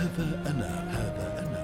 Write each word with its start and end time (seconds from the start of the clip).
هذا 0.00 0.50
أنا 0.50 0.90
هذا 0.90 1.38
أنا. 1.38 1.60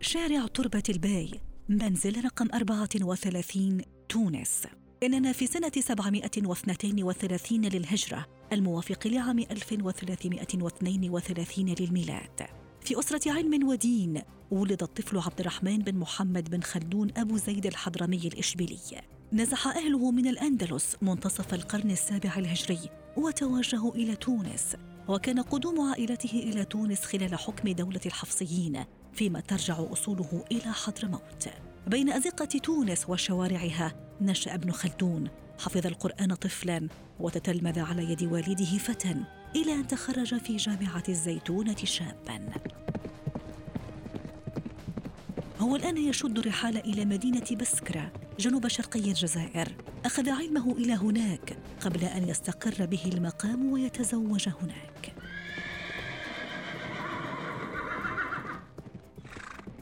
شارع 0.00 0.46
تربة 0.46 0.82
الباي 0.88 1.40
منزل 1.68 2.24
رقم 2.24 2.48
34 2.54 3.82
تونس. 4.08 4.62
إننا 5.02 5.32
في 5.32 5.46
سنة 5.46 5.72
732 5.78 7.64
للهجرة 7.64 8.26
الموافق 8.52 9.06
لعام 9.06 9.38
1332 9.38 11.74
للميلاد. 11.80 12.46
في 12.80 12.98
أسرة 12.98 13.32
علم 13.32 13.68
ودين 13.68 14.22
ولد 14.50 14.82
الطفل 14.82 15.18
عبد 15.18 15.40
الرحمن 15.40 15.78
بن 15.78 15.94
محمد 15.94 16.50
بن 16.50 16.60
خلدون 16.60 17.08
أبو 17.16 17.36
زيد 17.36 17.66
الحضرمي 17.66 18.26
الإشبيلي. 18.26 19.15
نزح 19.32 19.66
أهله 19.66 20.10
من 20.10 20.26
الأندلس 20.26 20.96
منتصف 21.02 21.54
القرن 21.54 21.90
السابع 21.90 22.36
الهجري 22.36 22.78
وتوجهوا 23.16 23.94
إلى 23.94 24.16
تونس 24.16 24.76
وكان 25.08 25.40
قدوم 25.40 25.80
عائلته 25.80 26.30
إلى 26.30 26.64
تونس 26.64 27.00
خلال 27.00 27.34
حكم 27.38 27.68
دولة 27.68 28.00
الحفصيين 28.06 28.84
فيما 29.12 29.40
ترجع 29.40 29.92
أصوله 29.92 30.44
إلى 30.52 30.72
حضرموت 30.72 31.48
بين 31.86 32.12
أزقة 32.12 32.44
تونس 32.44 33.08
وشوارعها 33.08 33.94
نشأ 34.20 34.54
ابن 34.54 34.70
خلدون. 34.70 35.28
حفظ 35.58 35.86
القرآن 35.86 36.34
طفلا 36.34 36.88
وتتلمذ 37.20 37.80
على 37.80 38.10
يد 38.12 38.22
والده 38.22 38.78
فتى 38.78 39.16
إلى 39.56 39.74
أن 39.74 39.86
تخرج 39.86 40.38
في 40.38 40.56
جامعة 40.56 41.04
الزيتونة 41.08 41.76
شابا. 41.84 42.48
هو 45.58 45.76
الآن 45.76 45.96
يشد 45.96 46.38
الرحال 46.38 46.76
إلى 46.76 47.04
مدينة 47.04 47.46
بسكرة. 47.60 48.25
جنوب 48.38 48.68
شرقي 48.68 49.00
الجزائر. 49.00 49.68
أخذ 50.04 50.30
علمه 50.30 50.72
إلى 50.72 50.92
هناك 50.92 51.56
قبل 51.80 52.04
أن 52.04 52.28
يستقر 52.28 52.86
به 52.86 53.10
المقام 53.14 53.72
ويتزوج 53.72 54.48
هناك. 54.48 55.12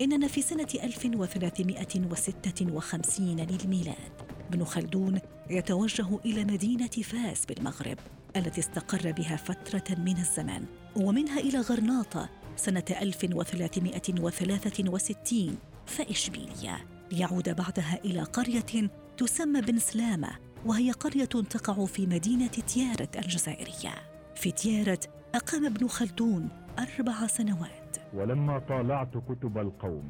إننا 0.00 0.28
في 0.28 0.42
سنة 0.42 0.69
1356 0.83 3.41
للميلاد. 3.41 4.12
ابن 4.48 4.64
خلدون 4.64 5.18
يتوجه 5.50 6.18
إلى 6.24 6.44
مدينة 6.44 6.86
فاس 6.86 7.46
بالمغرب 7.46 7.98
التي 8.36 8.61
استقر 8.61 9.12
بها 9.12 9.36
فترة 9.36 9.84
من 9.98 10.18
الزمن 10.18 10.64
ومنها 10.96 11.41
إلى 11.41 11.61
غرناطة 11.61 12.28
سنة 12.56 12.84
1363 12.91 15.58
فإشبيلية. 15.86 16.94
ليعود 17.12 17.56
بعدها 17.56 17.98
إلى 18.05 18.22
قرية 18.22 18.91
تسمى 19.16 19.60
بن 19.60 19.78
سلامة 19.78 20.28
وهي 20.66 20.91
قرية 20.91 21.24
تقع 21.24 21.84
في 21.84 22.06
مدينة 22.06 22.46
تيارة 22.46 23.08
الجزائرية. 23.16 23.94
في 24.34 24.50
تيارة 24.52 24.98
أقام 25.34 25.66
ابن 25.66 25.86
خلدون 25.88 26.48
أربع 26.78 27.27
سنوات. 27.27 27.96
ولما 28.14 28.58
طالعت 28.58 29.16
كتب 29.28 29.58
القوم 29.58 30.05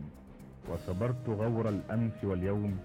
وصبرت 0.68 1.28
غور 1.28 1.68
الأمس 1.68 2.24
واليوم 2.24 2.78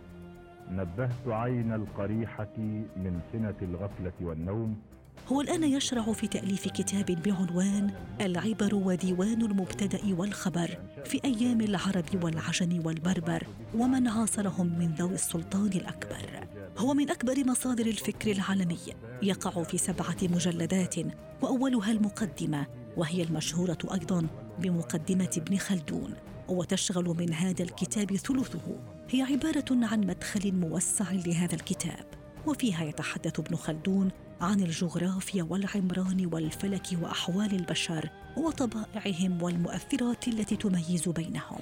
نبهت 0.72 1.28
عين 1.28 1.74
القريحة 1.74 2.58
من 2.98 3.20
سنة 3.34 3.56
الغفلة 3.62 4.14
والنوم 4.22 4.82
هو 5.28 5.42
الآن 5.42 5.64
يشرع 5.64 6.14
في 6.14 6.28
تأليف 6.28 6.68
كتاب 6.68 7.06
بعنوان 7.06 7.92
العبر 8.22 8.76
وديوان 8.76 9.42
المبتدأ 9.42 10.00
والخبر 10.18 10.78
في 11.06 11.22
أيام 11.26 11.62
العرب 11.62 12.24
والعجم 12.24 12.86
والبربر 12.86 13.48
ومن 13.76 14.08
عاصرهم 14.08 14.80
من 14.80 14.96
ذوي 14.96 15.14
السلطان 15.14 15.68
الأكبر. 15.68 16.48
هو 16.78 16.94
من 16.94 17.10
أكبر 17.10 17.44
مصادر 17.48 17.86
الفكر 17.86 18.32
العالمي 18.32 18.80
يقع 19.24 19.64
في 19.64 19.78
سبعة 19.78 20.18
مجلدات 20.22 20.96
وأولها 21.42 21.92
المقدمة 21.92 22.66
وهي 22.98 23.24
المشهورة 23.24 23.78
أيضا 23.94 24.28
بمقدمة 24.60 25.30
ابن 25.38 25.58
خلدون 25.58 26.14
وتشغل 26.48 27.16
من 27.20 27.34
هذا 27.34 27.64
الكتاب 27.64 28.16
ثلثه. 28.16 28.80
هي 29.10 29.22
عبارة 29.22 29.66
عن 29.72 30.00
مدخل 30.02 30.52
موسع 30.52 31.12
لهذا 31.12 31.56
الكتاب. 31.56 32.19
وفيها 32.46 32.84
يتحدث 32.84 33.40
ابن 33.40 33.56
خلدون 33.56 34.12
عن 34.42 34.60
الجغرافيا 34.60 35.44
والعمران 35.44 36.30
والفلك 36.34 36.88
وأحوال 37.02 37.56
البشر 37.56 38.10
وطبائعهم 38.38 39.44
والمؤثرات 39.44 40.28
التي 40.28 40.56
تميز 40.56 41.10
بينهم. 41.10 41.62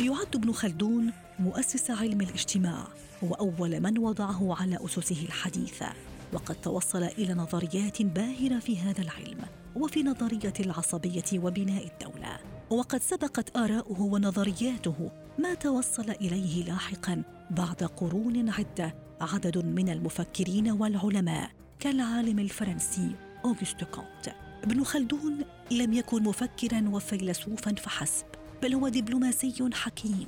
يعد 0.00 0.34
ابن 0.34 0.52
خلدون 0.52 1.12
مؤسس 1.38 1.90
علم 1.90 2.20
الاجتماع 2.20 2.86
وأول 3.22 3.80
من 3.80 3.98
وضعه 3.98 4.56
على 4.60 4.78
أسسه 4.84 5.22
الحديثه 5.22 5.92
وقد 6.32 6.54
توصل 6.54 7.02
إلى 7.02 7.34
نظريات 7.34 8.02
باهرة 8.02 8.58
في 8.58 8.78
هذا 8.78 9.02
العلم 9.02 9.38
وفي 9.76 10.02
نظرية 10.02 10.52
العصبية 10.60 11.24
وبناء 11.34 11.86
الدولة. 11.86 12.38
وقد 12.70 13.02
سبقت 13.02 13.56
آراؤه 13.56 14.00
ونظرياته 14.00 15.10
ما 15.38 15.54
توصل 15.54 16.10
إليه 16.10 16.64
لاحقا 16.64 17.22
بعد 17.50 17.82
قرون 17.96 18.50
عدة 18.50 18.94
عدد 19.20 19.58
من 19.58 19.88
المفكرين 19.88 20.70
والعلماء 20.70 21.50
كالعالم 21.80 22.38
الفرنسي 22.38 23.10
أوغست 23.44 23.84
كونت 23.84 24.34
ابن 24.64 24.84
خلدون 24.84 25.38
لم 25.70 25.92
يكن 25.92 26.22
مفكرا 26.22 26.88
وفيلسوفا 26.88 27.74
فحسب 27.74 28.26
بل 28.62 28.74
هو 28.74 28.88
دبلوماسي 28.88 29.70
حكيم. 29.72 30.26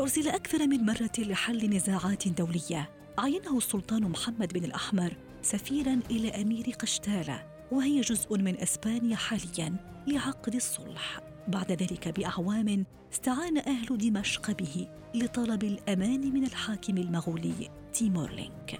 أرسل 0.00 0.28
أكثر 0.28 0.66
من 0.66 0.86
مرة 0.86 1.12
لحل 1.18 1.70
نزاعات 1.70 2.28
دولية 2.28 2.90
عينه 3.18 3.58
السلطان 3.58 4.02
محمد 4.02 4.52
بن 4.52 4.64
الأحمر 4.64 5.16
سفيرا 5.42 6.00
إلى 6.10 6.42
أمير 6.42 6.70
قشتالة 6.70 7.42
وهي 7.72 8.00
جزء 8.00 8.38
من 8.38 8.60
إسبانيا 8.60 9.16
حاليا 9.16 9.76
لعقد 10.06 10.54
الصلح. 10.54 11.33
بعد 11.48 11.72
ذلك 11.72 12.08
بأعوام 12.08 12.86
استعان 13.12 13.58
أهل 13.58 13.98
دمشق 13.98 14.50
به 14.50 14.88
لطلب 15.14 15.64
الأمان 15.64 16.34
من 16.34 16.44
الحاكم 16.44 16.98
المغولي 16.98 17.70
تيمور 17.92 18.30
لينك. 18.30 18.78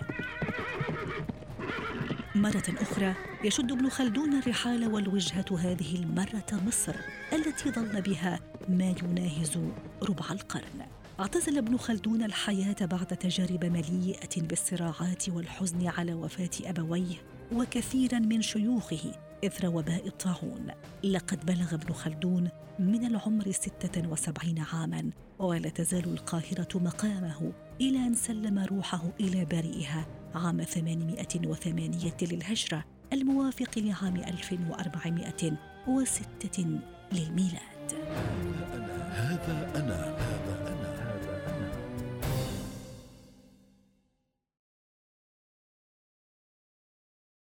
مرة 2.35 2.65
أخرى 2.69 3.15
يشد 3.45 3.73
ابن 3.73 3.89
خلدون 3.89 4.39
الرحال 4.39 4.93
والوجهة 4.95 5.59
هذه 5.59 5.95
المرة 5.95 6.61
مصر 6.67 6.95
التي 7.33 7.71
ظل 7.71 8.03
بها 8.03 8.41
ما 8.69 8.95
يناهز 9.03 9.59
ربع 10.03 10.25
القرن. 10.31 10.87
اعتزل 11.21 11.59
ابن 11.59 11.77
خلدون 11.77 12.23
الحياة 12.23 12.77
بعد 12.81 13.07
تجارب 13.07 13.65
مليئة 13.65 14.43
بالصراعات 14.43 15.29
والحزن 15.29 15.87
على 15.87 16.15
وفاة 16.15 16.51
أبويه 16.65 17.17
وكثيرا 17.53 18.19
من 18.19 18.43
شيوخه 18.43 19.13
إثر 19.47 19.69
وباء 19.69 20.07
الطاعون 20.07 20.67
لقد 21.05 21.47
بلغ 21.47 21.75
ابن 21.75 21.95
خلدون 21.95 22.49
من 22.79 23.07
العمر 23.07 23.53
ستة 23.53 24.09
وسبعين 24.09 24.65
عاما 24.73 25.11
ولا 25.39 25.69
تزال 25.69 26.05
القاهرة 26.05 26.69
مقامه 26.75 27.53
إلى 27.81 27.99
أن 27.99 28.15
سلم 28.15 28.59
روحه 28.59 29.03
إلى 29.21 29.45
بارئها 29.45 30.07
عام 30.35 30.63
808 30.63 32.13
للهجرة 32.23 32.85
الموافق 33.13 33.79
لعام 33.79 34.17
1406 34.17 36.81
للميلاد 37.13 37.93
هذا 38.15 38.75
أنا 38.75 39.13
هذا 39.15 39.71
أنا. 39.77 40.14